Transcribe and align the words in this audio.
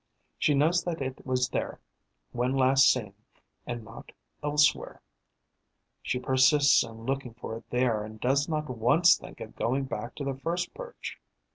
She 0.39 0.55
knows 0.55 0.83
that 0.85 0.99
it 0.99 1.27
was 1.27 1.49
there, 1.49 1.79
when 2.31 2.55
last 2.57 2.91
seen, 2.91 3.13
and 3.67 3.83
not 3.83 4.11
elsewhere; 4.41 4.99
she 6.01 6.17
persists 6.17 6.83
in 6.83 7.03
looking 7.05 7.35
for 7.35 7.55
it 7.55 7.69
there 7.69 8.03
and 8.03 8.19
does 8.19 8.49
not 8.49 8.67
once 8.67 9.15
think 9.15 9.39
of 9.41 9.55
going 9.55 9.83
back 9.85 10.15
to 10.15 10.23
the 10.23 10.33
first 10.33 10.73
perch. 10.73 11.19